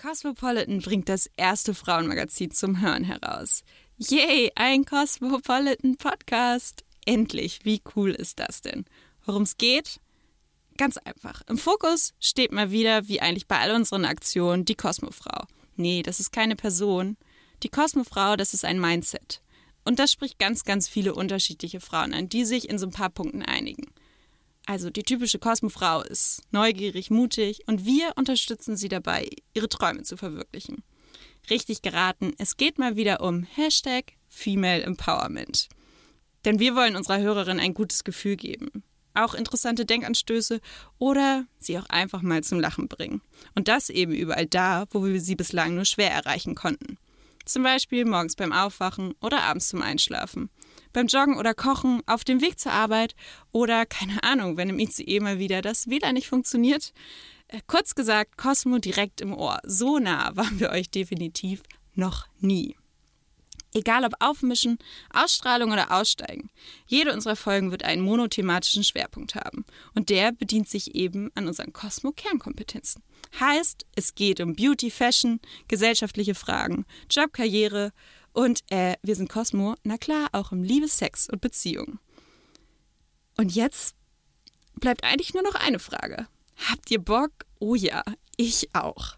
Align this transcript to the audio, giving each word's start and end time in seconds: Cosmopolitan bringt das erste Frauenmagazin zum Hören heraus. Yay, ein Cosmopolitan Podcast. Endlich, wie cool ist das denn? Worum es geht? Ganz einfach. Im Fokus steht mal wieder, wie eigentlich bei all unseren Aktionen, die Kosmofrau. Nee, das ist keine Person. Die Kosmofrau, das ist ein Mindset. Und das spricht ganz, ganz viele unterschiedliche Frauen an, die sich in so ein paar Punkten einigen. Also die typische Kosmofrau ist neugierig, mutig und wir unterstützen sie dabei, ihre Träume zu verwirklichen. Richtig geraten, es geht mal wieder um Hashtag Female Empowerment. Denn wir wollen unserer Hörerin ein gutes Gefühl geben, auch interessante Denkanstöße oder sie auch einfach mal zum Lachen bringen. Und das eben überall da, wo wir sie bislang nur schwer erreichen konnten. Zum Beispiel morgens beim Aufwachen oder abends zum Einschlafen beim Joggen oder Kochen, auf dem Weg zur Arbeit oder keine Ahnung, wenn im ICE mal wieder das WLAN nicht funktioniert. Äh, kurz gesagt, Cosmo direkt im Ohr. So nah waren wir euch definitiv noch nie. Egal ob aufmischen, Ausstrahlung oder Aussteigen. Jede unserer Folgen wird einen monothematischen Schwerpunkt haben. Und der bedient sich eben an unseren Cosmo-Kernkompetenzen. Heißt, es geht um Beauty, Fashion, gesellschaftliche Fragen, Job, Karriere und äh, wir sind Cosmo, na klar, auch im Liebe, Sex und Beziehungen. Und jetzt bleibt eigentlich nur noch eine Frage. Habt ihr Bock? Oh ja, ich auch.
Cosmopolitan 0.00 0.80
bringt 0.80 1.10
das 1.10 1.28
erste 1.36 1.74
Frauenmagazin 1.74 2.50
zum 2.52 2.80
Hören 2.80 3.04
heraus. 3.04 3.64
Yay, 3.98 4.50
ein 4.54 4.86
Cosmopolitan 4.86 5.96
Podcast. 5.96 6.84
Endlich, 7.04 7.66
wie 7.66 7.82
cool 7.94 8.12
ist 8.12 8.38
das 8.38 8.62
denn? 8.62 8.86
Worum 9.26 9.42
es 9.42 9.58
geht? 9.58 10.00
Ganz 10.78 10.96
einfach. 10.96 11.42
Im 11.48 11.58
Fokus 11.58 12.14
steht 12.18 12.50
mal 12.50 12.70
wieder, 12.70 13.08
wie 13.08 13.20
eigentlich 13.20 13.46
bei 13.46 13.58
all 13.58 13.72
unseren 13.72 14.06
Aktionen, 14.06 14.64
die 14.64 14.74
Kosmofrau. 14.74 15.44
Nee, 15.76 16.02
das 16.02 16.18
ist 16.18 16.32
keine 16.32 16.56
Person. 16.56 17.18
Die 17.62 17.68
Kosmofrau, 17.68 18.36
das 18.36 18.54
ist 18.54 18.64
ein 18.64 18.80
Mindset. 18.80 19.42
Und 19.84 19.98
das 19.98 20.10
spricht 20.10 20.38
ganz, 20.38 20.64
ganz 20.64 20.88
viele 20.88 21.14
unterschiedliche 21.14 21.80
Frauen 21.80 22.14
an, 22.14 22.30
die 22.30 22.46
sich 22.46 22.70
in 22.70 22.78
so 22.78 22.86
ein 22.86 22.92
paar 22.92 23.10
Punkten 23.10 23.42
einigen. 23.42 23.92
Also 24.66 24.90
die 24.90 25.02
typische 25.02 25.38
Kosmofrau 25.38 26.02
ist 26.02 26.42
neugierig, 26.50 27.10
mutig 27.10 27.62
und 27.66 27.84
wir 27.84 28.12
unterstützen 28.16 28.76
sie 28.76 28.88
dabei, 28.88 29.28
ihre 29.54 29.68
Träume 29.68 30.02
zu 30.02 30.16
verwirklichen. 30.16 30.84
Richtig 31.48 31.82
geraten, 31.82 32.32
es 32.38 32.56
geht 32.56 32.78
mal 32.78 32.96
wieder 32.96 33.20
um 33.22 33.42
Hashtag 33.42 34.12
Female 34.28 34.82
Empowerment. 34.82 35.68
Denn 36.44 36.58
wir 36.58 36.74
wollen 36.74 36.96
unserer 36.96 37.20
Hörerin 37.20 37.58
ein 37.58 37.74
gutes 37.74 38.04
Gefühl 38.04 38.36
geben, 38.36 38.84
auch 39.14 39.34
interessante 39.34 39.84
Denkanstöße 39.84 40.60
oder 40.98 41.46
sie 41.58 41.78
auch 41.78 41.86
einfach 41.88 42.22
mal 42.22 42.44
zum 42.44 42.60
Lachen 42.60 42.88
bringen. 42.88 43.22
Und 43.54 43.68
das 43.68 43.90
eben 43.90 44.12
überall 44.12 44.46
da, 44.46 44.86
wo 44.90 45.04
wir 45.04 45.20
sie 45.20 45.36
bislang 45.36 45.74
nur 45.74 45.84
schwer 45.84 46.10
erreichen 46.10 46.54
konnten. 46.54 46.96
Zum 47.44 47.62
Beispiel 47.62 48.04
morgens 48.04 48.36
beim 48.36 48.52
Aufwachen 48.52 49.14
oder 49.20 49.42
abends 49.42 49.68
zum 49.68 49.82
Einschlafen 49.82 50.50
beim 50.92 51.06
Joggen 51.06 51.36
oder 51.36 51.54
Kochen, 51.54 52.02
auf 52.06 52.24
dem 52.24 52.40
Weg 52.40 52.58
zur 52.58 52.72
Arbeit 52.72 53.14
oder 53.52 53.86
keine 53.86 54.22
Ahnung, 54.22 54.56
wenn 54.56 54.70
im 54.70 54.78
ICE 54.78 55.20
mal 55.20 55.38
wieder 55.38 55.62
das 55.62 55.88
WLAN 55.88 56.14
nicht 56.14 56.28
funktioniert. 56.28 56.92
Äh, 57.48 57.60
kurz 57.66 57.94
gesagt, 57.94 58.36
Cosmo 58.36 58.78
direkt 58.78 59.20
im 59.20 59.34
Ohr. 59.34 59.58
So 59.64 59.98
nah 59.98 60.34
waren 60.36 60.60
wir 60.60 60.70
euch 60.70 60.90
definitiv 60.90 61.62
noch 61.94 62.26
nie. 62.38 62.76
Egal 63.72 64.04
ob 64.04 64.14
aufmischen, 64.18 64.78
Ausstrahlung 65.12 65.70
oder 65.70 65.92
Aussteigen. 65.92 66.50
Jede 66.86 67.12
unserer 67.12 67.36
Folgen 67.36 67.70
wird 67.70 67.84
einen 67.84 68.02
monothematischen 68.02 68.82
Schwerpunkt 68.82 69.36
haben. 69.36 69.64
Und 69.94 70.08
der 70.08 70.32
bedient 70.32 70.68
sich 70.68 70.96
eben 70.96 71.30
an 71.36 71.46
unseren 71.46 71.72
Cosmo-Kernkompetenzen. 71.72 73.02
Heißt, 73.38 73.86
es 73.94 74.16
geht 74.16 74.40
um 74.40 74.56
Beauty, 74.56 74.90
Fashion, 74.90 75.38
gesellschaftliche 75.68 76.34
Fragen, 76.34 76.84
Job, 77.08 77.32
Karriere 77.32 77.92
und 78.32 78.60
äh, 78.70 78.96
wir 79.02 79.16
sind 79.16 79.28
Cosmo, 79.28 79.74
na 79.82 79.98
klar, 79.98 80.28
auch 80.32 80.52
im 80.52 80.62
Liebe, 80.62 80.88
Sex 80.88 81.28
und 81.28 81.40
Beziehungen. 81.40 81.98
Und 83.36 83.54
jetzt 83.54 83.96
bleibt 84.74 85.04
eigentlich 85.04 85.34
nur 85.34 85.42
noch 85.42 85.54
eine 85.54 85.78
Frage. 85.78 86.26
Habt 86.68 86.90
ihr 86.90 87.00
Bock? 87.00 87.32
Oh 87.58 87.74
ja, 87.74 88.02
ich 88.36 88.74
auch. 88.74 89.16